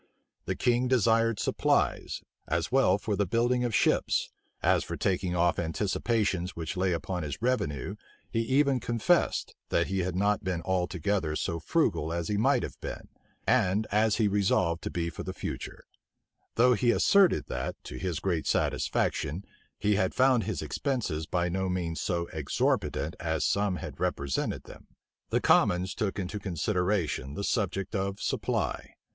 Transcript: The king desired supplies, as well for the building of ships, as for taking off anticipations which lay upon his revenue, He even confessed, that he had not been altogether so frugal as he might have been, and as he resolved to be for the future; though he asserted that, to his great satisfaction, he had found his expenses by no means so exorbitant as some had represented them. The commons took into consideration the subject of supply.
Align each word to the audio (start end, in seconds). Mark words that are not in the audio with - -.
The 0.45 0.55
king 0.55 0.87
desired 0.87 1.39
supplies, 1.39 2.23
as 2.47 2.71
well 2.71 2.97
for 2.97 3.15
the 3.15 3.27
building 3.27 3.63
of 3.63 3.75
ships, 3.75 4.31
as 4.63 4.83
for 4.83 4.97
taking 4.97 5.35
off 5.35 5.59
anticipations 5.59 6.55
which 6.55 6.75
lay 6.75 6.91
upon 6.91 7.21
his 7.21 7.39
revenue, 7.39 7.95
He 8.31 8.39
even 8.39 8.79
confessed, 8.79 9.53
that 9.69 9.89
he 9.89 9.99
had 9.99 10.15
not 10.15 10.43
been 10.43 10.63
altogether 10.63 11.35
so 11.35 11.59
frugal 11.59 12.11
as 12.11 12.29
he 12.29 12.35
might 12.37 12.63
have 12.63 12.81
been, 12.81 13.09
and 13.45 13.85
as 13.91 14.15
he 14.15 14.27
resolved 14.27 14.81
to 14.85 14.89
be 14.89 15.11
for 15.11 15.21
the 15.21 15.35
future; 15.35 15.83
though 16.55 16.73
he 16.73 16.89
asserted 16.89 17.45
that, 17.49 17.75
to 17.83 17.97
his 17.99 18.19
great 18.19 18.47
satisfaction, 18.47 19.45
he 19.77 19.97
had 19.97 20.15
found 20.15 20.45
his 20.45 20.63
expenses 20.63 21.27
by 21.27 21.47
no 21.47 21.69
means 21.69 22.01
so 22.01 22.25
exorbitant 22.33 23.15
as 23.19 23.45
some 23.45 23.75
had 23.75 23.99
represented 23.99 24.63
them. 24.63 24.87
The 25.29 25.41
commons 25.41 25.93
took 25.93 26.17
into 26.17 26.39
consideration 26.39 27.35
the 27.35 27.43
subject 27.43 27.93
of 27.93 28.19
supply. 28.19 28.95